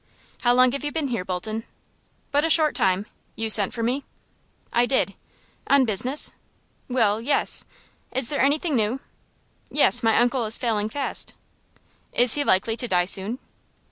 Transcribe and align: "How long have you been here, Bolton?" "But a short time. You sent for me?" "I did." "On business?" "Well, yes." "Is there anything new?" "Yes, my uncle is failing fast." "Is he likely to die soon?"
"How 0.41 0.51
long 0.55 0.71
have 0.71 0.83
you 0.83 0.91
been 0.91 1.09
here, 1.09 1.23
Bolton?" 1.23 1.63
"But 2.31 2.43
a 2.43 2.49
short 2.49 2.73
time. 2.73 3.05
You 3.35 3.51
sent 3.51 3.71
for 3.71 3.83
me?" 3.83 4.03
"I 4.73 4.87
did." 4.87 5.13
"On 5.67 5.85
business?" 5.85 6.31
"Well, 6.89 7.21
yes." 7.21 7.65
"Is 8.11 8.29
there 8.29 8.41
anything 8.41 8.73
new?" 8.75 8.99
"Yes, 9.69 10.01
my 10.01 10.17
uncle 10.19 10.45
is 10.45 10.57
failing 10.57 10.89
fast." 10.89 11.35
"Is 12.13 12.33
he 12.33 12.43
likely 12.43 12.75
to 12.77 12.87
die 12.87 13.05
soon?" 13.05 13.37